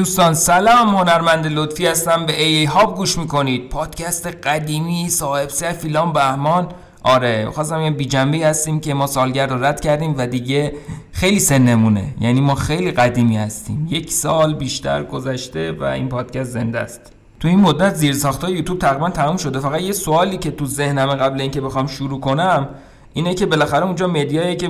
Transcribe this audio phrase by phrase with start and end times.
[0.00, 0.88] دوستان سلام.
[0.88, 2.26] هنرمند لطفی هستم.
[2.26, 3.68] به ای, ای هاب گوش می‌کنید.
[3.68, 6.68] پادکست قدیمی صاحب سه فیلان بهمان.
[7.02, 10.72] آره خواستم یه بیجنبه هستیم که ما سالگرد رو رد کردیم و دیگه
[11.12, 12.14] خیلی سنمونه.
[12.20, 13.88] یعنی ما خیلی قدیمی هستیم.
[13.90, 17.00] یک سال بیشتر گذشته و این پادکست زنده است.
[17.40, 19.60] تو این مدت زیر ساختای یوتیوب تقریبا تموم شده.
[19.60, 22.68] فقط یه سوالی که تو ذهنمه قبل اینکه بخوام شروع کنم
[23.12, 24.68] اینه که بالاخره اونجا مدیایی که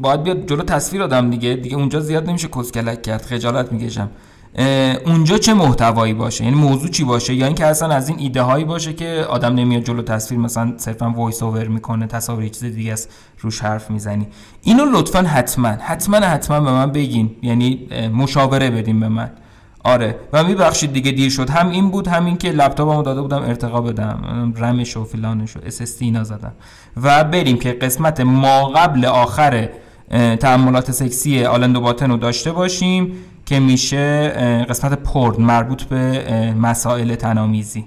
[0.00, 1.54] باید بیاد جلو تصویر آدم دیگه.
[1.54, 3.22] دیگه اونجا زیاد نمیشه کسکلک کرد.
[3.22, 4.10] خجالت می‌کشم.
[5.06, 8.64] اونجا چه محتوایی باشه؟ یعنی موضوع چی باشه؟ یا اینکه اصلا از این ایده هایی
[8.64, 13.10] باشه که آدم نمیاد جلو تصویر مثلا صرفا voice over می‌کنه تصاویر چیز دیگه است
[13.40, 14.26] روش حرف می‌زنی.
[14.62, 17.30] اینو لطفا حتما حتما حتما به من بگین.
[17.42, 19.30] یعنی مشاوره بدین به من.
[19.84, 20.16] آره.
[20.32, 21.50] و میبخشید دیگه دیر شد.
[21.50, 24.52] هم این بود هم این که لپتاپمو داده بودم ارتقا بدم.
[24.56, 26.52] رمش و فلانش و SSD اینا زدم.
[27.02, 29.68] و بریم که قسمت ما قبل آخر
[30.40, 33.12] تعاملات سکسی آلندو باتن رو داشته باشیم.
[33.50, 34.28] که میشه
[34.68, 37.84] قسمت پرد مربوط به مسائل تنامیزی.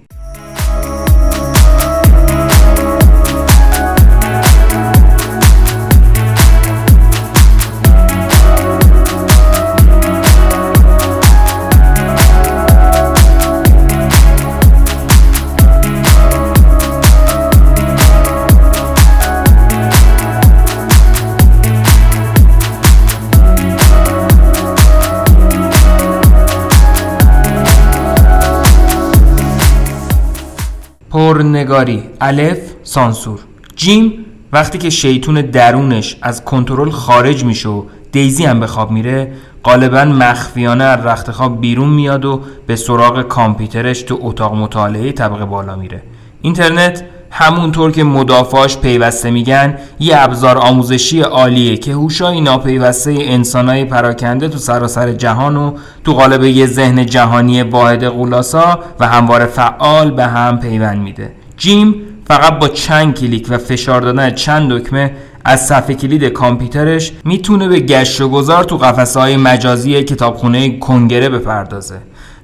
[31.33, 33.39] پرنگاری الف سانسور.
[33.75, 39.33] جیم وقتی که شیطون درونش از کنترل خارج میشه و دیزی هم به خواب میره
[39.63, 45.45] غالبا مخفیانه از رخت خواب بیرون میاد و به سراغ کامپیوترش تو اتاق مطالعه طبقه
[45.45, 46.03] بالا میره.
[46.41, 47.03] اینترنت
[47.35, 54.57] همونطور که مدافعاش پیوسته میگن یه ابزار آموزشی عالیه که هوشای ناپیوسته انسانای پراکنده تو
[54.57, 60.59] سراسر جهان و تو قالب یه ذهن جهانی واحد قولاسا و هموار فعال به هم
[60.59, 61.31] پیوند میده.
[61.57, 61.95] جیم
[62.27, 65.11] فقط با چند کلیک و فشار دادن چند دکمه
[65.45, 71.29] از صفحه کلید کامپیوترش می‌تونه به گشت و گذار تو قفسه های مجازی کتابخونه کنگره
[71.29, 71.95] بپردازه.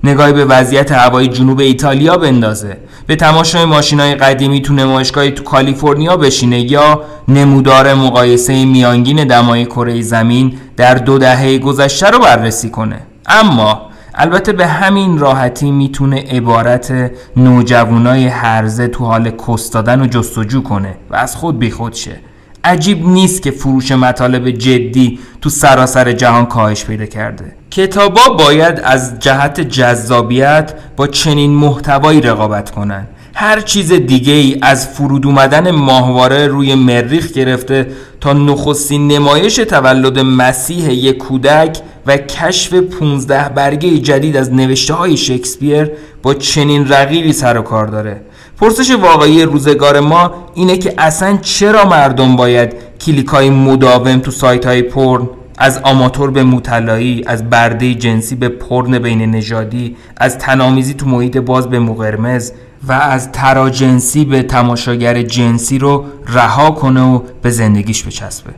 [0.03, 2.77] نگاهی به وضعیت هوای جنوب ایتالیا بندازه.
[3.07, 10.01] به تماشای ماشینای قدیمی تو نمایشگاهی تو کالیفرنیا بشینه یا نمودار مقایسه میانگین دمای کره
[10.01, 12.99] زمین در دو دهه گذشته رو بررسی کنه.
[13.27, 13.81] اما
[14.15, 21.15] البته به همین راحتی می‌تونه عبارت نوجوانای هرزه تو حال کستادن و جستجو کنه و
[21.15, 22.15] از خود بیخود شه.
[22.63, 27.55] عجیب نیست که فروش مطالب جدی تو سراسر جهان کاهش پیدا کرده.
[27.71, 33.07] کتابا باید از جهت جذابیت با چنین محتوایی رقابت کنند.
[33.33, 37.87] هر چیز دیگه ای از فرود اومدن ماهواره روی مریخ گرفته
[38.21, 41.77] تا نخستین نمایش تولد مسیح یک کودک
[42.07, 45.91] و کشف 15 برگه جدید از نوشته های شکسپیر
[46.23, 48.21] با چنین رقیبی سر و کار داره.
[48.59, 52.73] پرسش واقعی روزگار ما اینه که اصلا چرا مردم باید
[53.05, 58.49] کلیک های مداوم تو سایت های پرن؟ از آماتور به مطلعی از برده جنسی به
[58.49, 62.51] پرن بین نژادی از تنامیزی تو محیط باز به مقرمز
[62.87, 68.51] و از تراجنسی به تماشاگر جنسی رو رها کنه و به زندگیش بچسبه.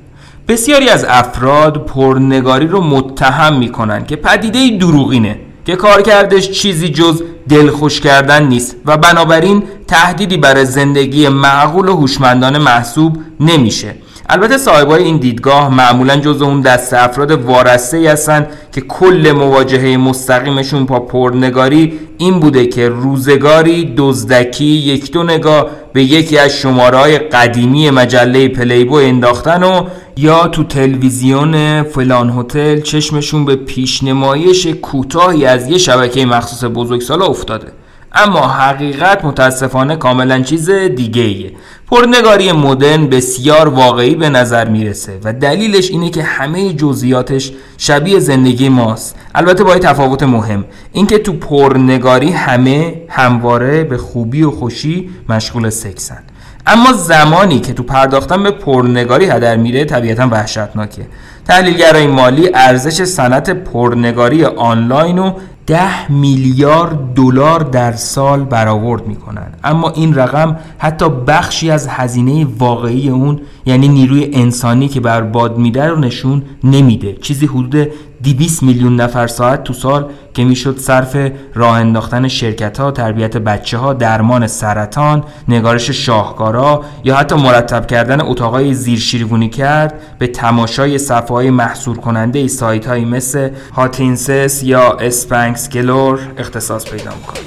[0.48, 8.02] بسیاری از افراد پرنگاری رو متهم می‌کنن که پدیده دروغینه که کارکردش چیزی جز دلخوش
[8.02, 13.96] کردن نیست و بنابراین تهدیدی برای زندگی معقول و هوشمندانه محسوب نمیشه.
[14.30, 19.98] البته صاحبای این دیدگاه معمولا جز اون دست افراد وارسته ای هستن که کل مواجهه
[19.98, 27.18] مستقیمشون با پرنگاری این بوده که روزگاری دزدکی یک دو نگاه به یکی از شماره
[27.18, 29.86] قدیمی مجله پلیبو انداختن و
[30.18, 37.72] یا تو تلویزیون فلان هتل چشمشون به پیشنمایش کوتاهی از یه شبکه مخصوص بزرگسالا افتاده.
[38.14, 41.52] اما حقیقت متاسفانه کاملا چیز دیگه ایه
[41.92, 48.70] پرنگاری مدرن بسیار واقعی به نظر می‌رسه و دلیلش اینه که همه جزئیاتش شبیه زندگی
[48.70, 49.16] ماست.
[49.36, 50.66] البته با تفاوت مهم.
[50.92, 56.24] اینکه تو پرنگاری همه همواره به خوبی و خوشی مشغول سکسن.
[56.68, 61.08] اما زمانی که تو پرداختن به پرنگاری هدر میره طبیعتا وحشتناکه.
[61.46, 65.34] تحلیلگرای مالی ارزش صنعت پرنگاری آنلاین رو
[65.68, 69.48] ده میلیارد دلار در سال برآورد می‌کنن.
[69.64, 75.58] اما این رقم حتی بخشی از هزینه واقعی اون یعنی نیروی انسانی که بر باد
[75.58, 77.14] میده رو نشون نمیده.
[77.14, 77.92] چیزی حدود
[78.24, 81.18] 200 میلیون نفر ساعت تو سال که می‌شد صرف
[81.54, 88.22] راه انداختن شرکت ها، تربیت بچه ها، درمان سرطان، نگارش شاهکارا یا حتی مرتب کردن
[88.22, 94.92] اتاقای زیر شیروانی کرد به تماشای صفحه های محصور کننده سایت های مثل هاتینسس یا
[94.92, 97.42] اسپنکس گلور اختصاص پیدا می‌کنه.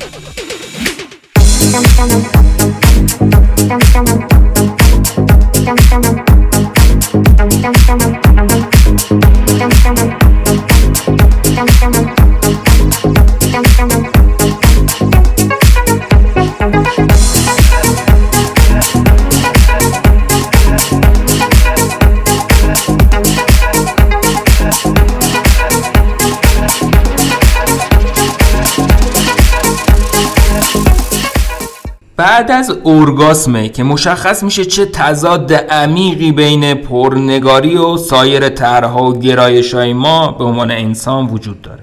[32.16, 39.18] بعد از اورگاسمه که مشخص میشه چه تضاد عمیقی بین پرنگاری و سایر طرحها و
[39.18, 41.80] گرایش های ما به عنوان انسان وجود داره.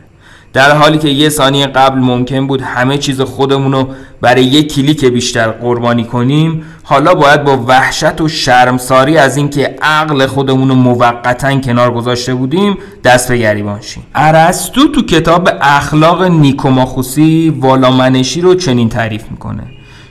[0.53, 3.87] در حالی که یه ثانیه قبل ممکن بود همه چیز خودمون رو
[4.21, 10.25] برای یک کلیک بیشتر قربانی کنیم حالا باید با وحشت و شرمساری از اینکه عقل
[10.25, 14.03] خودمون رو موقتا کنار گذاشته بودیم دست به گریبان شیم.
[14.15, 19.63] ارسطو تو کتاب اخلاق نیکوماخوسی والامنشی رو چنین تعریف می‌کنه.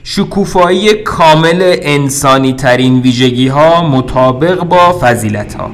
[0.03, 5.71] شکوفایی کامل انسانی ترین ویژگی ها مطابق با فضیلت ها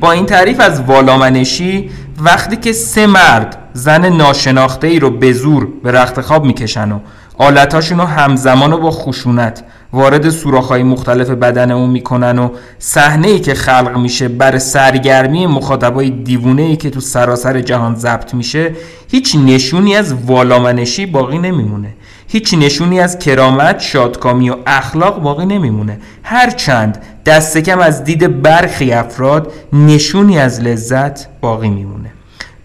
[0.00, 1.90] با این تعریف از والامنشی
[2.22, 6.98] وقتی که سه مرد زن ناشناخته ای رو به زور به رخت خواب می‌کشن و
[7.38, 12.48] آلتاشون رو همزمان و با خشونت وارد سوراخ‌های مختلف بدن اون می‌کنن و
[12.78, 18.34] صحنه ای که خلق میشه بر سرگرمی مخاطبای دیوونه ای که تو سراسر جهان ضبط
[18.34, 18.72] میشه
[19.10, 21.94] هیچ نشونی از والامنشی باقی نمیمونه.
[22.32, 25.98] هیچ نشونی از کرامت، شادکامی و اخلاق باقی نمیمونه.
[26.22, 32.12] هرچند دست کم از دید برخی افراد نشونی از لذت باقی میمونه.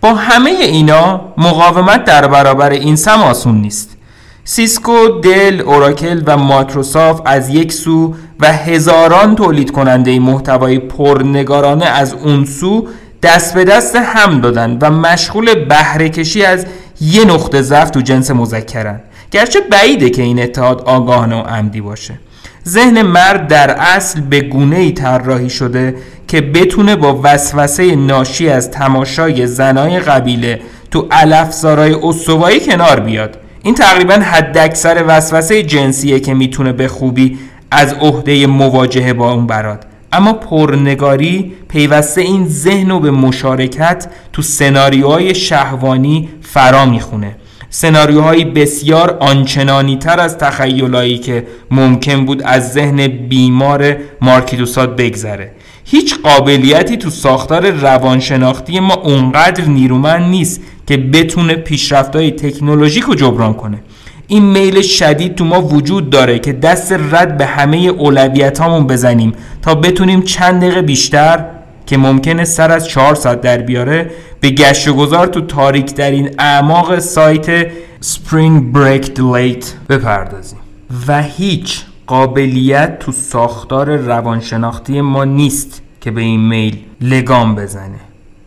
[0.01, 3.97] با همه اینا مقاومت در برابر این سم آسون نیست.
[4.43, 12.13] سیسکو، دل، اوراکل و مایکروسافت از یک سو و هزاران تولید کننده محتوای پورن‌نگارانه از
[12.13, 12.87] اون سو
[13.23, 16.65] دست به دست هم دادن و مشغول بهره کشی از
[17.01, 18.99] یه نقطه ضعف تو جنس مذکرن.
[19.31, 22.13] گرچه بعیده که این اتحاد آگاهانه و عمدی باشه.
[22.67, 25.95] ذهن مرد در اصل به گونه ای طراحی شده
[26.27, 30.59] که بتونه با وسوسه ناشی از تماشای زنای قبیله
[30.91, 33.37] تو علفزارای استوایی کنار بیاد.
[33.63, 37.37] این تقریبا حداکثر وسوسه جنسیه که می‌تونه به خوبی
[37.71, 39.85] از عهده مواجهه با اون براد.
[40.11, 47.35] اما پرنگاری پیوسته این ذهن و به مشارکت تو سناریوهای شهوانی فرا می‌خونه.
[47.77, 55.51] سناریوهایی بسیار آنچنانی تر از تخیلایی که ممکن بود از ذهن بیمار مارکیتوسات بگذره.
[55.85, 63.53] هیچ قابلیتی تو ساختار روانشناختی ما اونقدر نیرومند نیست که بتونه پیشرفتهای تکنولوژیک رو جبران
[63.53, 63.79] کنه.
[64.27, 69.33] این میل شدید تو ما وجود داره که دست رد به همه اولویت هامون بزنیم
[69.61, 71.45] تا بتونیم چند دقیقه بیشتر
[71.85, 74.11] که ممکنه سر از چهار ساعت در بیاره
[74.45, 77.67] به گشت و گذار تو تاریک در این اعماق سایت
[78.01, 80.59] Spring Break Delate بپردازیم.
[81.07, 87.99] و هیچ قابلیت تو ساختار روانشناختی ما نیست که به این میل لگام بزنه.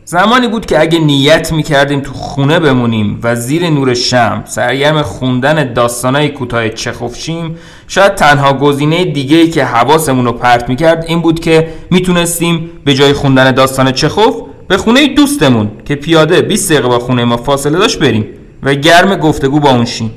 [0.04, 5.72] زمانی بود که اگه نیت می‌کردیم تو خونه بمونیم و زیر نور شم سرگرم خوندن
[5.72, 7.56] داستانای کوتاه چخوفشیم
[7.88, 13.12] شاید تنها گزینه دیگه که حواسمون رو پرت می‌کرد این بود که می‌تونستیم به جای
[13.12, 17.98] خوندن داستان چخوف به خونه دوستمون که پیاده 20 دقیقه با خونه ما فاصله داشت
[17.98, 18.26] بریم
[18.62, 20.10] و گرم گفتگو با اون شیم.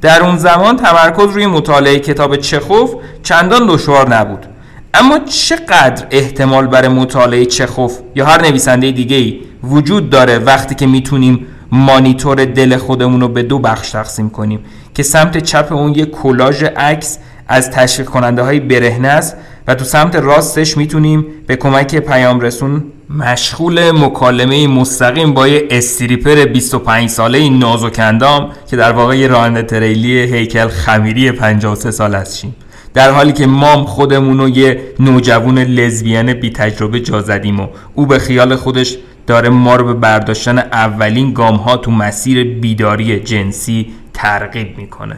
[0.00, 4.46] در اون زمان تمرکز روی مطالعه کتاب چخوف چندان دشوار نبود.
[4.94, 10.86] اما چقدر احتمال برای مطالعه چخوف یا هر نویسنده دیگه ای وجود داره وقتی که
[10.86, 14.60] می‌تونیم مانیتور دل خودمون رو به دو بخش تقسیم کنیم
[14.94, 17.18] که سمت چپ اون یه کلاژ عکس
[17.48, 22.84] از تشویق کننده های برهنه است و تو سمت راستش می‌تونیم به کمک پیام رسون
[23.18, 29.62] مشغول مکالمه مستقیم با یه استریپر 25 ساله نازو کندام که در واقع یه راننده
[29.62, 32.56] تریلی هیکل خمیری 53 سال هستیم
[32.94, 38.06] در حالی که مام خودمون رو یه نوجوان لزبیان بی تجربه جا زدیم و او
[38.06, 43.92] به خیال خودش داره ما رو به برداشتن اولین گام ها تو مسیر بیداری جنسی
[44.14, 45.16] ترغیب می‌کنه.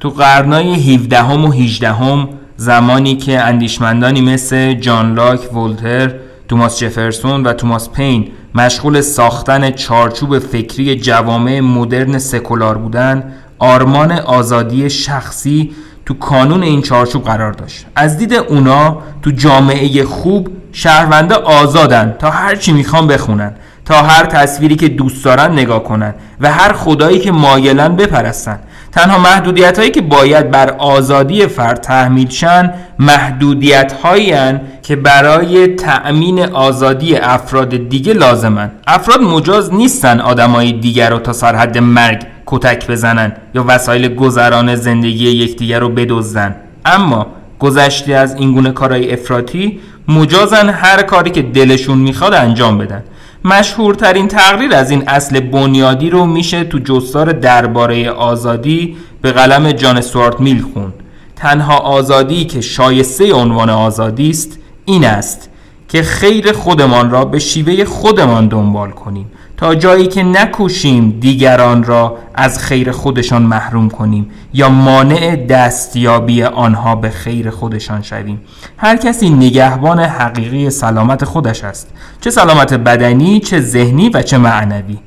[0.00, 6.14] تو قرنای 17 هم و 18 هم زمانی که اندیشمندانی مثل جان لاک، ولتر،
[6.48, 14.90] توماس جفرسون و توماس پین مشغول ساختن چارچوب فکری جوامع مدرن سکولار بودن آرمان آزادی
[14.90, 15.70] شخصی
[16.06, 17.86] تو کانون این چارچوب قرار داشت.
[17.96, 24.26] از دید اونا تو جامعه خوب شهرونده آزادن تا هر چی می‌خوان بخونن تا هر
[24.26, 28.58] تصویری که دوست دارن نگاه کنن و هر خدایی که مایلن بپرستن.
[28.92, 34.34] تنها محدودیت هایی که باید بر آزادی فرد تحمیل شن محدودیت هایی
[34.82, 38.70] که برای تأمین آزادی افراد دیگه لازمن.
[38.86, 45.30] افراد مجاز نیستن آدمای دیگر رو تا سرحد مرگ کتک بزنن یا وسایل گذران زندگی
[45.30, 46.54] یکدیگر رو بدزدن.
[46.84, 47.26] اما
[47.58, 53.04] گذشته از این گونه کارهای افراطی مجازن هر کاری که دلشون می‌خواد انجام بدن.
[53.44, 60.00] مشهورترین تقریر از این اصل بنیادی رو میشه تو جستار درباره آزادی به قلم جان
[60.00, 60.92] سوارت میل خون
[61.36, 65.50] تنها آزادی که شایسته عنوان آزادی است این است
[65.88, 69.30] که خیر خودمان را به شیوه خودمان دنبال کنیم.
[69.58, 76.94] تا جایی که نکوشیم دیگران را از خیر خودشان محروم کنیم یا مانع دستیابی آنها
[76.94, 78.40] به خیر خودشان شویم.
[78.76, 81.88] هر کسی نگهبان حقیقی سلامت خودش است.
[82.20, 84.98] چه سلامت بدنی چه ذهنی و چه معنوی.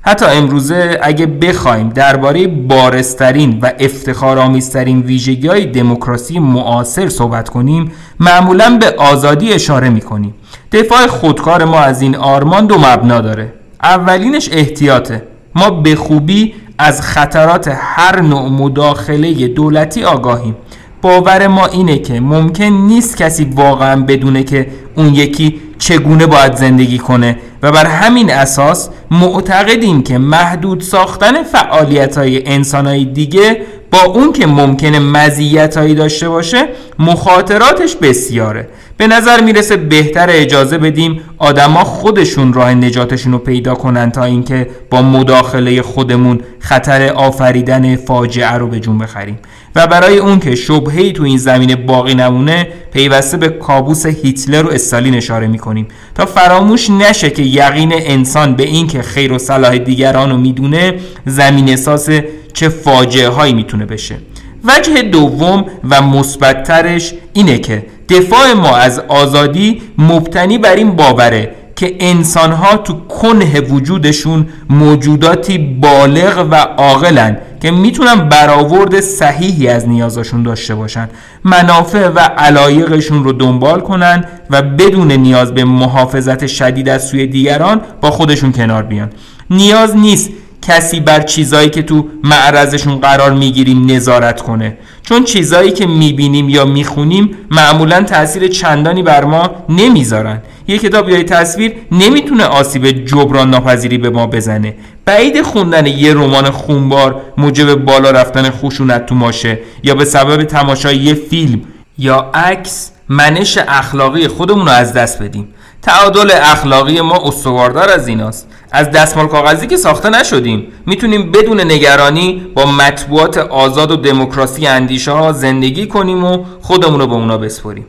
[0.00, 8.78] حتی امروزه اگه بخوایم درباره بارسترین و افتخارآمیزترین ویژگی های دموکراسی معاصر صحبت کنیم معمولا
[8.80, 10.34] به آزادی اشاره می کنیم
[10.72, 13.52] دفاع خودکار ما از این آرمان دو مبنا داره.
[13.82, 15.22] اولینش احتیاطه.
[15.54, 20.56] ما به خوبی از خطرات هر نوع مداخله دولتی آگاهیم.
[21.02, 24.66] باور ما اینه که ممکن نیست کسی واقعا بدونه که
[24.96, 32.18] اون یکی چگونه باید زندگی کنه و بر همین اساس معتقدیم که محدود ساختن فعالیت
[32.18, 38.68] های انسان های دیگه با اون که ممکنه مزیت هایی داشته باشه مخاطراتش بسیاره.
[38.96, 44.68] به نظر می‌رسه بهتر اجازه بدیم آدما خودشون راه نجاتشون رو پیدا کنن تا اینکه
[44.90, 49.38] با مداخله خودمون خطر آفریدن فاجعه رو به جون بخریم.
[49.76, 54.70] و برای اون که شبهی تو این زمینه باقی نمونه پیوسته به کابوس هیتلر و
[54.70, 55.88] استالین اشاره می‌کنیم.
[56.14, 60.94] تا فراموش نشه که یقین انسان به این که خیر و صلاح دیگران رو می‌دونه
[61.26, 62.08] زمین اساس
[62.52, 64.16] چه فاجعه هایی می‌تونه بشه.
[64.64, 71.96] وجه دوم و مثبتترش اینه که دفاع ما از آزادی مبتنی بر این باوره که
[72.00, 80.74] انسانها تو کنه وجودشون موجوداتی بالغ و عاقلن که می‌تونن برآورد صحیحی از نیازشون داشته
[80.74, 81.08] باشن.
[81.44, 87.80] منافع و علایقشون رو دنبال کنن و بدون نیاز به محافظت شدید از سوی دیگران
[88.00, 89.10] با خودشون کنار بیان.
[89.50, 90.30] نیاز نیست
[90.62, 94.78] کسی بر چیزایی که تو معرضشون قرار می‌گیریم نظارت کنه.
[95.02, 100.42] چون چیزایی که می‌بینیم یا می‌خونیم معمولا تاثیر چندانی بر ما نمی‌ذارن.
[100.68, 104.74] یه کتاب یا تصویر نمی‌تونه آسیب جبران ناپذیری به ما بزنه.
[105.04, 110.96] بعید خوندن یه رمان خونبار موجب بالا رفتن خشونت تو ماشه یا به سبب تماشای
[110.96, 111.60] یه فیلم
[111.98, 115.48] یا عکس منش اخلاقی خودمون رو از دست بدیم.
[115.82, 118.48] تعادل اخلاقی ما استواردار از ایناست.
[118.72, 120.66] از دستمال کاغذی که ساخته نشدیم.
[120.86, 127.06] می‌تونیم بدون نگرانی با مطبوعات آزاد و دموکراسی اندیشه ها زندگی کنیم و خودمون رو
[127.06, 127.86] به اونا بسپریم.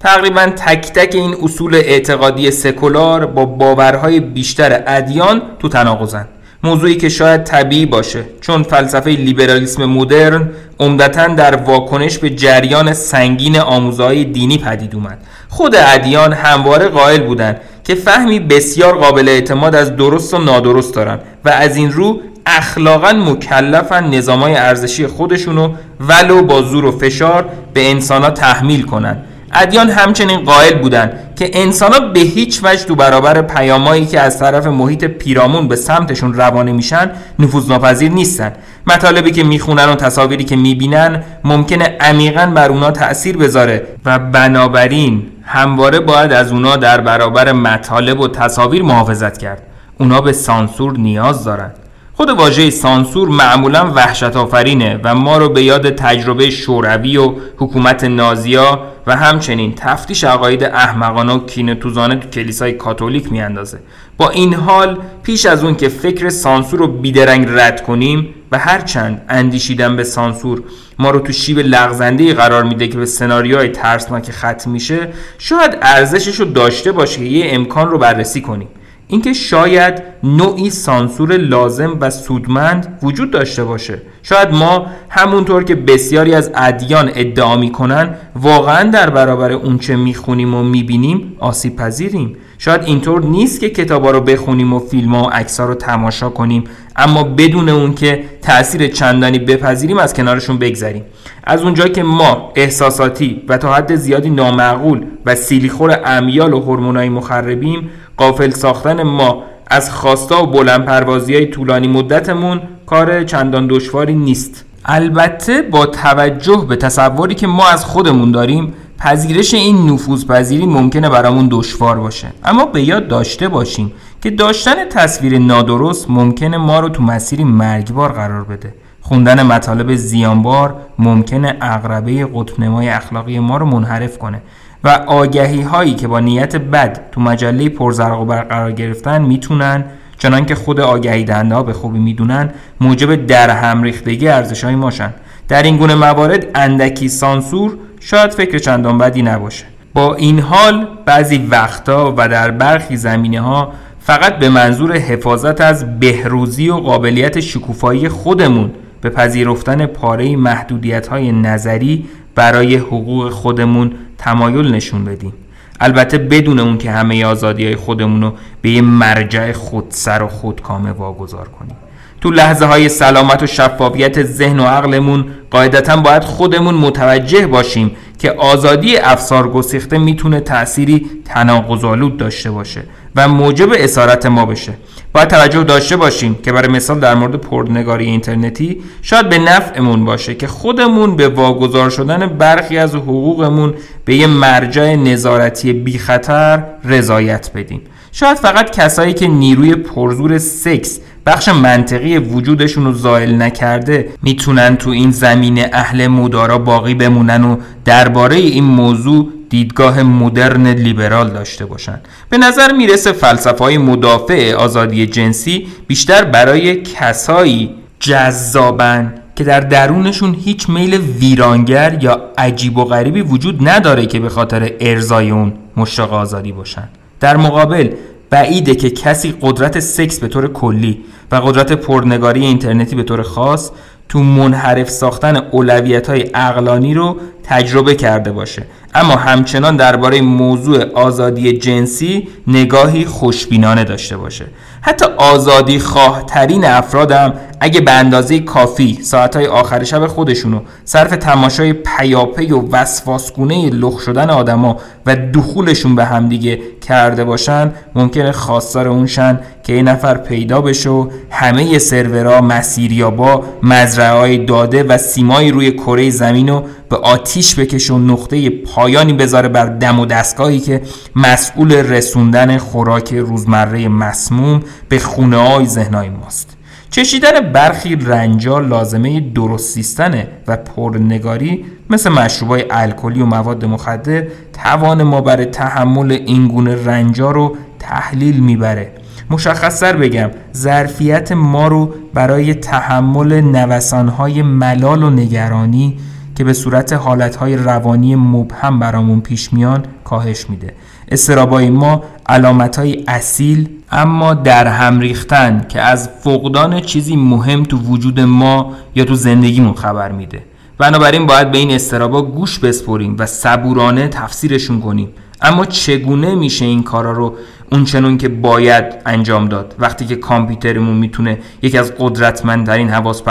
[0.00, 6.28] تقریبا تک تک این اصول اعتقادی سکولار با باورهای بیشتر ادیان تو تناقضن.
[6.64, 13.58] موضوعی که شاید طبیعی باشه چون فلسفه لیبرالیسم مدرن عمدتا در واکنش به جریان سنگین
[13.58, 15.18] آموزهای دینی پدید اومد.
[15.48, 21.18] خود ادیان همواره قائل بودند که فهمی بسیار قابل اعتماد از درست و نادرست دارن
[21.44, 27.90] و از این رو اخلاقا مکلفن نظامای ارزشی خودشونو ولو با زور و فشار به
[27.90, 34.06] انسانها تحمیل کنند ادیان همچنین قائل بودند که انسانها به هیچ وجه دو برابر پیامایی
[34.06, 38.52] که از طرف محیط پیرامون به سمتشون روانه میشن نفوذناپذیر نیستن.
[38.86, 45.22] مطالبی که می‌خونن و تصاویری که می‌بینن ممکنه عمیقا بر اونا تأثیر بذاره و بنابراین
[45.42, 49.62] همواره باید از اونا در برابر مطالب و تصاویر محافظت کرد.
[49.98, 51.70] اونا به سانسور نیاز دارن.
[52.14, 58.04] خود واژه سانسور معمولا وحشت آفرینه و ما رو به یاد تجربه شوروی و حکومت
[58.04, 58.80] نازیا
[59.10, 63.78] و همچنین تفتیش عقاید احمقانه و کینتوزانه تو کلیسای کاتولیک میاندازه.
[64.16, 69.22] با این حال پیش از اون که فکر سانسور رو بیدرنگ رد کنیم و هرچند
[69.28, 70.62] اندیشیدن به سانسور
[70.98, 76.40] ما رو تو شیب لغزنده قرار میده که به سناریوهای ترسناک ختم میشه شاید ارزشش
[76.40, 78.68] رو داشته باشه که یه امکان رو بررسی کنیم.
[79.10, 84.02] اینکه شاید نوعی سانسور لازم و سودمند وجود داشته باشه.
[84.22, 90.62] شاید ما همونطور که بسیاری از ادیان ادعا می‌کنن واقعا در برابر اونچه می‌خونیم و
[90.62, 95.74] می‌بینیم آسیب پذیریم شاید اینطور نیست که کتابا رو بخونیم و فیلم و عکس رو
[95.74, 96.64] تماشا کنیم
[96.96, 101.04] اما بدون اون که تاثیر چندانی بپذیریم از کنارشون بگذریم.
[101.44, 107.08] از اونجا که ما احساساتی و تا حد زیادی نامعقول و سیلیخور امیال و هورمونای
[107.08, 107.90] مخربیم
[108.20, 114.64] قافل ساختن ما از خواستا و بلند پروازی های طولانی مدتمون کار چندان دشواری نیست.
[114.84, 121.48] البته با توجه به تصوری که ما از خودمون داریم پذیرش این نفوذپذیری ممکنه برامون
[121.50, 122.32] دشوار باشه.
[122.44, 128.12] اما به یاد داشته باشیم که داشتن تصویر نادرست ممکنه ما رو تو مسیری مرگبار
[128.12, 128.74] قرار بده.
[129.00, 134.42] خوندن مطالب زیانبار ممکنه اقربه قطبنمای اخلاقی ما رو منحرف کنه.
[134.84, 139.84] و آگهی هایی که با نیت بد تو مجله پرزرق و برقرار گرفتن می‌تونن
[140.18, 144.74] چنان که خود آگهی دهنده ها به خوبی می‌دونن موجب در هم ریختگی ارزش های
[144.74, 145.12] ماشن.
[145.48, 149.64] در این گونه موارد اندکی سانسور شاید فکر چندان بدی نباشه.
[149.94, 156.00] با این حال بعضی وقتا و در برخی زمینه ها فقط به منظور حفاظت از
[156.00, 158.70] بهروزی و قابلیت شکوفایی خودمون
[159.00, 165.32] به پذیرفتن پاره محدودیت های نظری برای حقوق خودمون تمایل نشون بدیم.
[165.80, 170.92] البته بدون اون که همه آزادی های خودمون رو به یه مرجع خودسر و خودکامه
[170.92, 171.76] واگذار کنیم.
[172.20, 178.32] تو لحظه های سلامت و شفافیت ذهن و عقلمون قاعدتا باید خودمون متوجه باشیم که
[178.32, 182.82] آزادی افسار گسیخته می‌تونه تأثیری تناقض‌آلود داشته باشه
[183.16, 184.72] و موجب اسارت ما بشه.
[185.12, 190.34] باید توجه داشته باشیم که برای مثال در مورد پرنگاری اینترنتی شاید به نفعمون باشه
[190.34, 193.74] که خودمون به واگذار شدن برخی از حقوقمون
[194.04, 197.80] به یه مرجع نظارتی بی خطر رضایت بدیم.
[198.12, 204.90] شاید فقط کسایی که نیروی پرزور سکس بخش منطقی وجودشون رو زائل نکرده می‌تونن تو
[204.90, 212.08] این زمینه اهل مدارا باقی بمونن و درباره این موضوع دیدگاه مدرن لیبرال داشته باشند
[212.30, 220.34] به نظر می‌رسه فلسفه های مدافع آزادی جنسی بیشتر برای کسایی جذابن که در درونشون
[220.34, 226.12] هیچ میل ویرانگر یا عجیب و غریبی وجود نداره که به خاطر ارزای اون مشتاق
[226.12, 226.88] آزادی باشن.
[227.20, 227.90] در مقابل
[228.30, 233.70] بعیده که کسی قدرت سکس به طور کلی و قدرت پرنگاری اینترنتی به طور خاص
[234.08, 238.62] تو منحرف ساختن اولویت های اقلانی رو تجربه کرده باشه.
[238.94, 244.46] اما همچنان درباره موضوع آزادی جنسی نگاهی خوشبینانه داشته باشه.
[244.80, 251.72] حتی آزادی خواه ترین افرادم اگه به اندازه کافی ساعتهای آخر شب خودشونو صرف تماشای
[251.72, 259.40] پیاپی و وسواسگونه لخ شدن آدما و دخولشون به همدیگه کرده باشن ممکنه خواستار اونشن
[259.62, 261.10] که یه نفر پیدا بشه و
[261.40, 267.98] همه سرورها مسیریابا مزرعه داده و سیمایی روی کره زمین رو به آتیش بکشه و
[267.98, 270.82] نقطه پایانی بذاره بر دم و دستگاهی که
[271.16, 276.56] مسئول رسوندن خوراک روزمره مسموم به خونه های ذهنهای ماست.
[276.90, 285.02] چشیدن برخی رنجا لازمه درست سیستنه و پرنگاری مثل مشروبای الکلی و مواد مخدر توان
[285.02, 288.99] ما برای تحمل این گونه رنجا رو تحلیل می‌بره.
[289.30, 295.98] مشخصتر بگم ظرفیت ما رو برای تحمل نوسانهای ملال و نگرانی
[296.36, 300.74] که به صورت حالتهای روانی مبهم برامون پیش میان کاهش میده.
[301.08, 308.20] استرابای ما علامتهای اصیل اما در هم ریختن که از فقدان چیزی مهم تو وجود
[308.20, 310.42] ما یا تو زندگیمون خبر میده.
[310.78, 315.08] بنابراین باید به این استرابا گوش بسپریم و صبورانه تفسیرشون کنیم.
[315.42, 317.34] اما چگونه میشه این کارا رو
[317.72, 319.74] اونچنون که باید انجام داد.
[319.78, 323.22] وقتی که کامپیوترمون می‌تونه یکی از قدرتمندترین حواس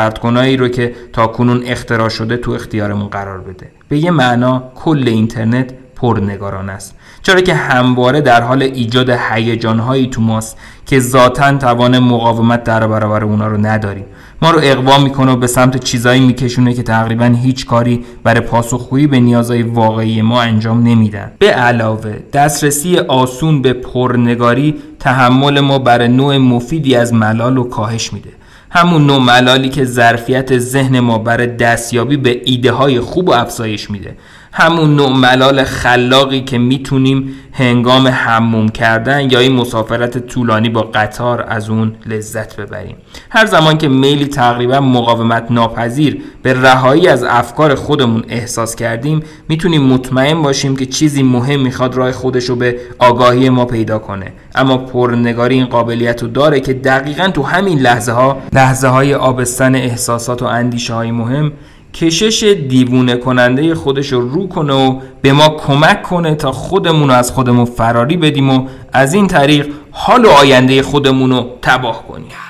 [0.57, 3.71] رو که تا کنون اختراع شده تو اختیارمون قرار بده.
[3.89, 6.95] به یه معنا کل اینترنت پرنگاران است.
[7.21, 13.23] چرا که همواره در حال ایجاد هیجانهایی تو ماست که ذاتا توان مقاومت در برابر
[13.23, 14.05] اونا رو نداریم.
[14.41, 19.07] ما رو اقوا می‌کنه و به سمت چیزایی میکشونه که تقریبا هیچ کاری برای پاسخگویی
[19.07, 21.31] به نیازهای واقعی ما انجام نمیدن.
[21.39, 28.13] به علاوه دسترسی آسون به پرنگاری تحمل ما برای نوع مفیدی از ملال و کاهش
[28.13, 28.29] میده.
[28.71, 33.91] همون نوع ملالی که ظرفیت ذهن ما برای دستیابی به ایده های خوب و افزایش
[33.91, 34.15] میده.
[34.51, 41.45] همون نوع ملال خلاقی که می‌تونیم هنگام حموم کردن یا این مسافرت طولانی با قطار
[41.47, 42.95] از اون لذت ببریم.
[43.29, 49.81] هر زمان که میلی تقریبا مقاومت ناپذیر به رهایی از افکار خودمون احساس کردیم می‌تونیم
[49.83, 54.33] مطمئن باشیم که چیزی مهم می‌خواد راه خودش رو به آگاهی ما پیدا کنه.
[54.55, 59.75] اما پرنگاری این قابلیت رو داره که دقیقا تو همین لحظه ها لحظه های آبستن
[59.75, 61.51] احساسات و اندیشه های مهم
[61.93, 67.13] کشش دیوونه کننده خودش رو رو کنه و به ما کمک کنه تا خودمون رو
[67.15, 72.48] از خودمون فراری بدیم و از این طریق حال و آینده خودمون رو تباه کنیم.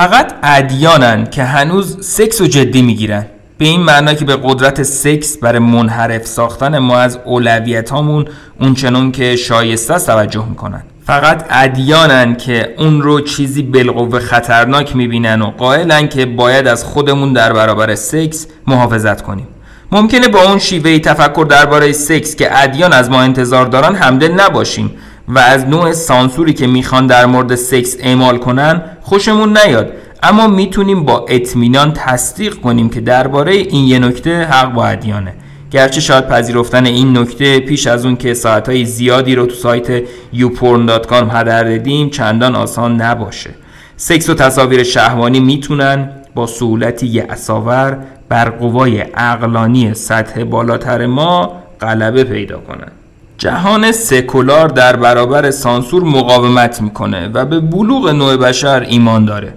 [0.00, 3.26] فقط ادیانن که هنوز سکس و جدی می‌گیرن.
[3.58, 8.24] به این معنا که به قدرت سکس برای منحرف ساختن ما از اولویت هامون
[8.60, 10.82] اونچنون که شایسته توجه می‌کنن.
[11.06, 17.32] فقط ادیانن که اون رو چیزی بالقوه خطرناک می‌بینن و قائلن که باید از خودمون
[17.32, 19.46] در برابر سکس محافظت کنیم.
[19.92, 24.90] ممکنه با اون شیوه تفکر درباره سکس که ادیان از ما انتظار دارن همدل نباشیم.
[25.30, 29.92] و از نوع سانسوری که می‌خوان در مورد سکس اعمال کنن خوشمون نیاد.
[30.22, 35.34] اما می‌تونیم با اطمینان تصدیق کنیم که درباره این یه نکته حق با ادیانه.
[35.70, 40.00] گرچه شاید پذیرفتن این نکته پیش از اون که ساعتهای زیادی رو تو سایت
[40.34, 43.50] youporn.com هدر دادیم چندان آسان نباشه.
[43.96, 51.62] سکس و تصاویر شهوانی می‌تونن با سهولتی یه اصاور بر قوای اقلانی سطح بالاتر ما
[51.80, 52.92] غلبه پیدا کنن.
[53.40, 59.54] جهان سکولار در برابر سانسور مقاومت می‌کنه و به بلوغ نوع بشر ایمان داره.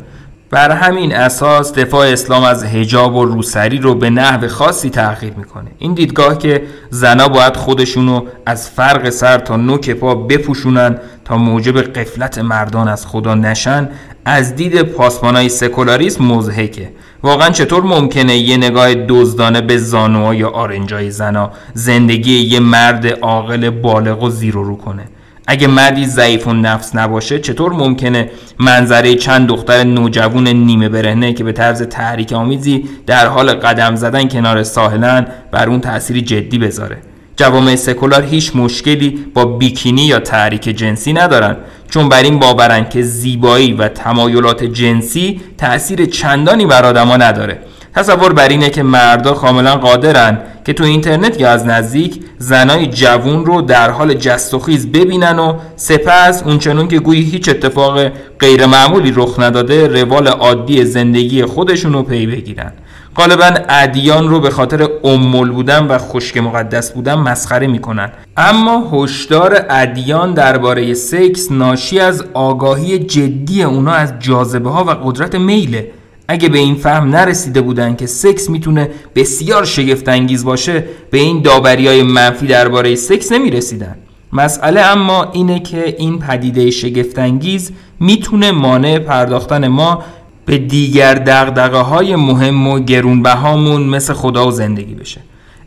[0.49, 5.71] بر همین اساس دفاع اسلام از هجاب و روسری رو به نحو خاصی تغییر می‌کنه.
[5.77, 11.81] این دیدگاه که زنا باید خودشونو از فرق سر تا نوک پا بپوشونن تا موجب
[11.81, 13.89] قفلت مردان از خدا نشن
[14.25, 16.89] از دید پاسبانای سکولاریسم مزهکه
[17.23, 23.69] واقعا چطور ممکنه یه نگاه دزدانه به زانوها یا آرنجای زنا زندگی یه مرد عاقل
[23.69, 25.03] بالغ و زیر رو کنه؟
[25.47, 31.43] اگه مردی ضعیف و نفس نباشه چطور ممکنه منظره چند دختر نوجوان نیمه برهنه که
[31.43, 36.97] به طرز تحریک آمیزی در حال قدم زدن کنار ساحلن بر اون تأثیری جدی بذاره؟
[37.35, 41.57] جوامع سکولار هیچ مشکلی با بیکینی یا تحریک جنسی ندارن.
[41.93, 47.59] چون بر این باورن که زیبایی و تمایلات جنسی تأثیر چندانی بر آدما نداره.
[47.95, 53.45] تصور بر اینه که مردا کاملا قادرن که تو اینترنت یا از نزدیک زنای جوون
[53.45, 58.65] رو در حال جست و خیز ببینن و سپس اونچنون که گویی هیچ اتفاق غیر
[58.65, 62.71] معمولی رخ نداده روال عادی زندگی خودشون رو پی بگیرن.
[63.15, 68.11] غالبا ادیان رو به خاطر امول بودن و خشک مقدس بودن مسخره می‌کنن.
[68.37, 75.35] اما هشدار ادیان درباره سکس ناشی از آگاهی جدی اونا از جاذبه ها و قدرت
[75.35, 75.91] میله.
[76.27, 81.41] اگه به این فهم نرسیده بودن که سکس می‌تونه بسیار شگفت انگیز باشه به این
[81.41, 83.95] داوری های منفی درباره سکس نمی‌رسیدن.
[84.33, 90.03] مسئله اما اینه که این پدیده شگفت انگیز می‌تونه مانع پرداختن ما
[90.45, 95.21] به دیگر دقدقه های مهم و گرونبهامون مثل خدا و زندگی بشه.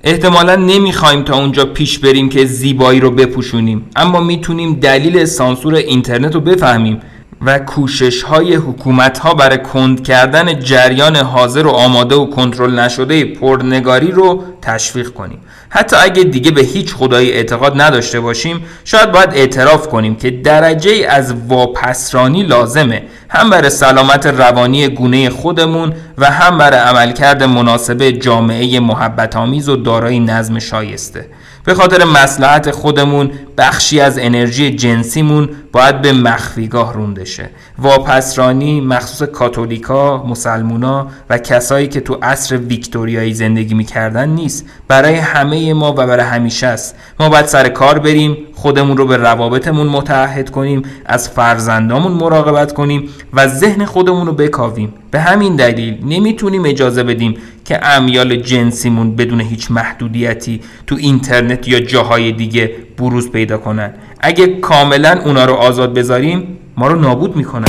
[0.04, 6.34] احتمالا نمی‌خوایم تا اونجا پیش بریم که زیبایی رو بپوشونیم اما می‌تونیم دلیل سانسور اینترنت
[6.34, 7.00] رو بفهمیم.
[7.42, 13.24] و کوشش های حکومت ها برای کند کردن جریان حاضر و آماده و کنترل نشده
[13.24, 15.38] پرنگاری رو تشویق کنیم.
[15.68, 21.06] حتی اگه دیگه به هیچ خدایی اعتقاد نداشته باشیم شاید باید اعتراف کنیم که درجه
[21.08, 23.02] از واپسرانی لازمه.
[23.28, 29.76] هم برای سلامت روانی گونه خودمون و هم برای عملکرد مناسب جامعه محبت آمیز و
[29.76, 31.26] دارای نظم شایسته.
[31.66, 37.50] به خاطر مسلحت خودمون بخشی از انرژی جنسیمون باید به مخفیگاه رونده شه.
[37.78, 44.66] واپسرانی مخصوص کاتولیکا، مسلمونا و کسایی که تو عصر ویکتوریایی زندگی می‌کردن نیست.
[44.88, 46.96] برای همه ما و برای همیشه است.
[47.20, 53.08] ما باید سر کار بریم خودمون رو به روابطمون متعهد کنیم از فرزندامون مراقبت کنیم
[53.32, 54.94] و ذهن خودمون رو بکاویم.
[55.10, 61.80] به همین دلیل نمی‌تونیم اجازه بدیم که امیال جنسیمون بدون هیچ محدودیتی تو اینترنت یا
[61.80, 63.94] جاهای دیگه بروز پیدا کنن.
[64.20, 67.68] اگه کاملا اونا رو آزاد بذاریم ما رو نابود می‌کنن.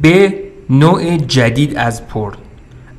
[0.00, 0.34] به
[0.70, 2.34] نوع جدید از پرن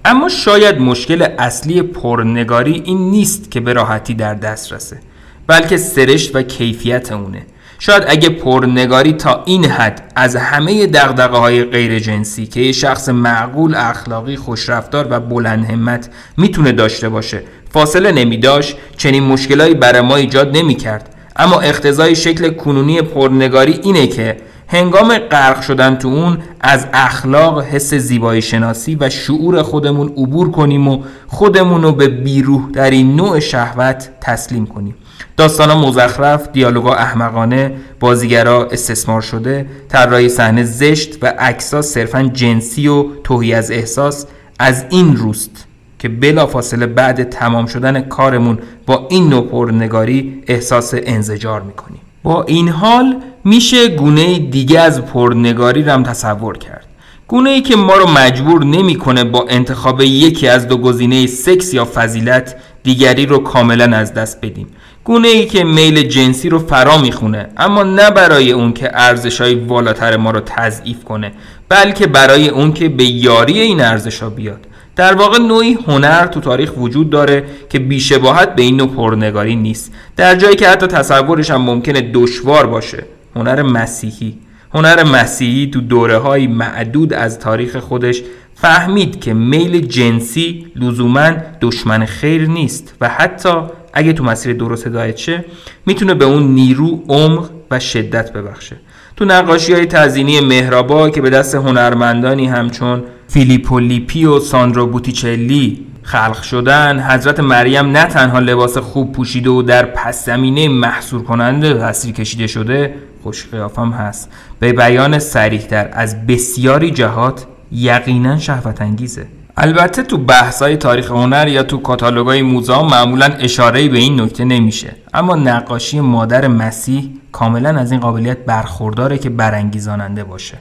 [0.05, 4.99] اما شاید مشکل اصلی پرنگاری این نیست که به راحتی در دست رسه
[5.47, 7.45] بلکه سرشت و کیفیت اونه.
[7.79, 13.09] شاید اگه پرنگاری تا این حد از همه دقدقه های غیر جنسی که یه شخص
[13.09, 20.01] معقول اخلاقی خوشرفتار و بلند همت می‌تونه داشته باشه فاصله نمی داشت چنین مشکلایی برای
[20.01, 24.37] ما ایجاد نمی کرد اما اختزای شکل کنونی پرنگاری اینه که
[24.71, 30.87] هنگام غرق شدن تو اون از اخلاق حس زیبایی شناسی و شعور خودمون عبور کنیم
[30.87, 34.95] و خودمون رو به بیروح در این نوع شهوت تسلیم کنیم.
[35.37, 43.05] داستانا مزخرف، دیالوگا احمقانه، بازیگرا استثمار شده، طراحی صحنه زشت و عکسا صرفا جنسی و
[43.23, 44.25] توهی از احساس
[44.59, 45.67] از این روست
[45.99, 52.01] که بلافاصله بعد تمام شدن کارمون با این نوع پرنگاری احساس انزجار می‌کنیم.
[52.23, 56.85] با این حال میشه گونه دیگه از پرنگاری رم تصور کرد.
[57.27, 61.87] گونه ای که ما رو مجبور نمی‌کنه با انتخاب یکی از دو گزینه سکس یا
[61.93, 64.67] فضیلت دیگری رو کاملا از دست بدیم.
[65.03, 69.55] گونه ای که میل جنسی رو فرا می‌خونه اما نه برای اون که ارزش های
[69.55, 71.31] والاتر ما رو تضعیف کنه
[71.69, 74.67] بلکه برای اون که به یاری این ارزش ها بیاد.
[74.95, 79.93] در واقع نوعی هنر تو تاریخ وجود داره که بیشباهت به این نوع پرنگاری نیست.
[80.17, 83.05] در جایی که حتی تصورش هم ممکنه دشوار باشه.
[83.35, 84.37] هنر مسیحی.
[84.73, 88.21] هنر مسیحی تو دوره های معدود از تاریخ خودش
[88.55, 93.53] فهمید که میل جنسی لزوما دشمن خیر نیست و حتی
[93.93, 95.45] اگه تو مسیر درست هدایت شه
[95.85, 98.75] می‌تونه به اون نیرو عمق و شدت ببخشه.
[99.17, 105.85] تو نقاشی های تزینی مهرابا که به دست هنرمندانی همچون فیلیپو لیپی و ساندرو بوتیچلی
[106.03, 111.73] خلق شدن حضرت مریم نه تنها لباس خوب پوشیده و در پس زمینه محصور کننده
[111.73, 114.29] تصویر کشیده شده خوش قیافم هست.
[114.59, 119.27] به بیان سریحتر از بسیاری جهات یقینا شهوت انگیزه.
[119.57, 124.95] البته تو بحثای تاریخ هنر یا تو کاتالوگای موزه معمولا اشاره به این نکته نمیشه.
[125.13, 130.57] اما نقاشی مادر مسیح کاملا از این قابلیت برخورداره که برانگیزاننده باشه.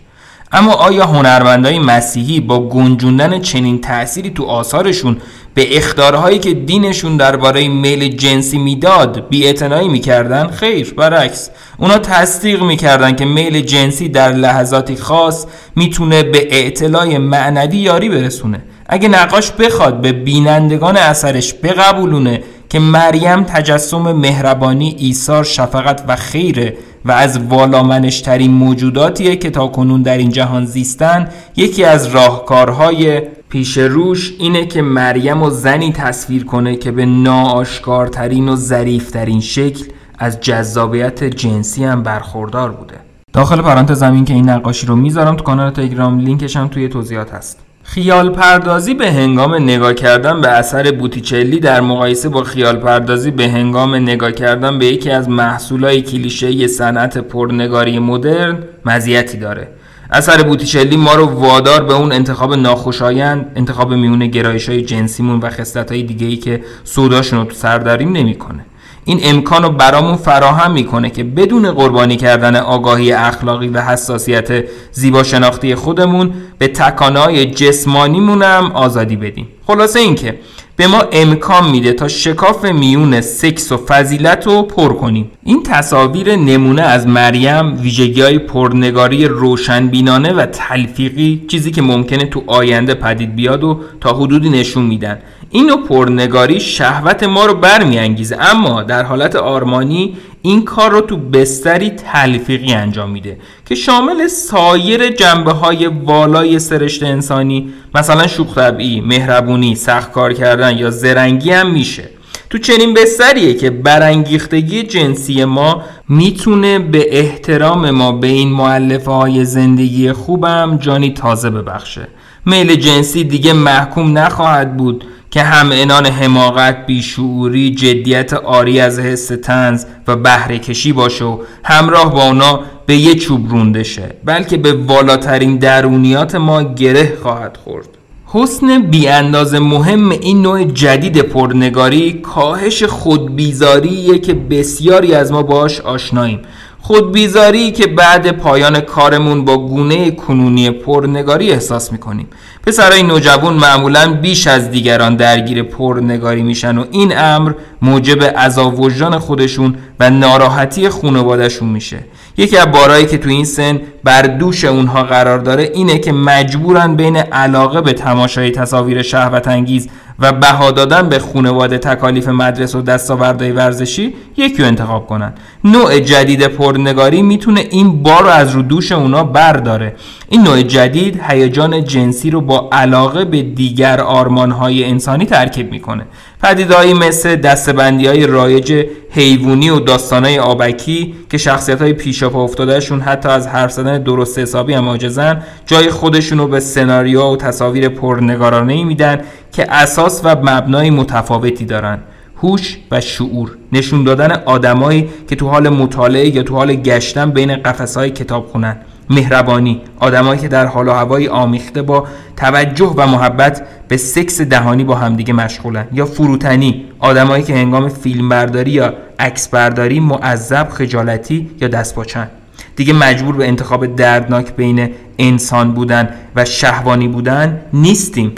[0.53, 5.17] اما آیا هنرمندای مسیحی با گنجوندن چنین تأثیری تو آثارشون
[5.55, 11.51] به اختارهایی که دینشون درباره میل جنسی می‌داد بیاعتنایی می‌کردن؟ خیر برعکس.
[11.79, 18.63] اونا تصدیق می‌کردن که میل جنسی در لحظاتی خاص می‌تونه به اعتلای معنوی یاری برسونه.
[18.87, 26.77] اگه نقاش بخواد به بینندگان اثرش بقبولونه که مریم تجسم مهربانی ایثار شفقت و خیره
[27.05, 31.29] و از والامنشترین موجوداتیه که تا کنون در این جهان زیستن.
[31.57, 38.49] یکی از راهکارهای پیش روش اینه که مریم و زنی تصویر کنه که به ناآشکارترین
[38.49, 39.85] و ظریفترین شکل
[40.19, 42.95] از جذابیت جنسی هم برخوردار بوده.
[43.33, 47.35] داخل پرانتز زمین که این نقاشی رو می‌ذارم تو کانال تلگرام لینکش هم توی توضیحات
[47.35, 47.70] هست.
[47.95, 53.49] خیال پردازی به هنگام نگاه کردن به اثر بوتیچلی در مقایسه با خیال پردازی به
[53.49, 59.69] هنگام نگاه کردن به یکی از محصولای کلیشه صنعت پرنگاری مدرن مزیتی داره.
[60.11, 65.51] اثر بوتیچلی ما رو وادار به اون انتخاب ناخوشایند انتخاب میون گرایش های جنسیمون و
[65.51, 68.65] خصلت های دیگه ای که سوداشون رو تو سر داریم نمی‌کنه.
[69.05, 75.23] این امکان رو برامون فراهم می‌کنه که بدون قربانی کردن آگاهی اخلاقی و حساسیت زیبا
[75.23, 79.49] شناختی خودمون به تکانهای جسمانیمون هم آزادی بدیم.
[79.67, 80.39] خلاصه اینکه
[80.81, 85.31] به ما امکان میده تا شکاف میون سکس و فضیلت رو پر کنیم.
[85.45, 92.43] این تصاویر نمونه از مریم ویژگی های پرنگاری روشنبینانه و تلفیقی چیزی که ممکنه تو
[92.47, 95.19] آینده پدید بیاد و تا حدودی نشون میدن.
[95.51, 101.17] این نوع پرنگاری شهوت ما رو برمیانگیزه اما در حالت آرمانی این کار رو تو
[101.17, 109.01] بستری تلفیقی انجام میده که شامل سایر جنبه های والای سرشت انسانی مثلا شوخ طبعی،
[109.01, 112.09] مهربونی، سخت کار کردن یا زرنگی هم میشه.
[112.51, 119.45] تو چنین بستریه که برانگیختگی جنسی ما می‌تونه به احترام ما به این معلفه های
[119.45, 122.09] زندگی خوبم جانی تازه ببخشه.
[122.47, 125.05] میل جنسی دیگه محکوم نخواهد بود.
[125.31, 131.39] که هم انان حماقت بیشعوری جدیت آری از حس تنز و بهره کشی باشه و
[131.65, 134.15] همراه با اونا به یه چوب رونده شه.
[134.25, 137.89] بلکه به والاترین درونیات ما گره خواهد خورد.
[138.27, 146.41] حسن بیانداز مهم این نوع جدید پرنگاری کاهش خودبیزاریه که بسیاری از ما باش آشناییم.
[146.83, 152.29] خودبیزاری که بعد پایان کارمون با گونه کنونی پرنگاری احساس می‌کنیم.
[152.67, 159.19] پسرای نوجوان معمولا بیش از دیگران درگیر پرنگاری میشن و این امر موجب عذاب وجدان
[159.19, 161.99] خودشون و ناراحتی خانوادهشون میشه.
[162.41, 166.97] یکی از بارایی که تو این سن بر دوش اونها قرار داره اینه که مجبورن
[166.97, 172.83] بین علاقه به تماشای تصاویر شهوت انگیز و بها دادن به خونواده تکالیف مدرسه و
[172.83, 175.33] دستاوردهای ورزشی یکی رو انتخاب کنن.
[175.65, 179.95] نوع جدید پرنگاری می‌تونه این بار رو از رو دوش اونا برداره.
[180.29, 186.07] این نوع جدید هیجان جنسی رو با علاقه به دیگر آرمانهای انسانی ترکیب می‌کنه.
[186.43, 193.29] پدیدهایی مثل دستبندی های رایج حیوانی و داستانهای آبکی که شخصیت های پیشاپا افتادهشون حتی
[193.29, 198.85] از حرف زدن درست حسابی هم آجزن جای خودشون رو به سناریو و تصاویر پرنگارانه
[198.85, 199.21] میدن
[199.53, 201.99] که اساس و مبنای متفاوتی دارن.
[202.43, 207.57] هوش و شعور نشون دادن آدمایی که تو حال مطالعه یا تو حال گشتن بین
[207.57, 208.77] قفسهای کتاب خونن
[209.11, 209.81] مهربانی.
[209.99, 214.95] آدمایی که در حال و هوایی آمیخته با توجه و محبت به سکس دهانی با
[214.95, 215.87] همدیگه مشغولن.
[215.93, 216.85] یا فروتنی.
[216.99, 222.31] آدمایی که هنگام فیلمبرداری یا عکس برداری معذب خجالتی یا دست باچن
[222.77, 228.33] دیگه مجبور به انتخاب دردناک بین انسان بودن و شهوانی بودن نیستیم.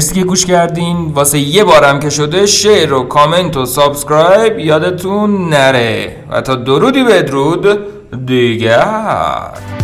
[0.00, 0.96] مرسی که گوش کردین.
[0.96, 6.16] واسه یه بارم که شده share و کامنت و subscribe یادتون نره.
[6.30, 7.78] و تا درودی بدرود
[8.26, 9.79] دیگر.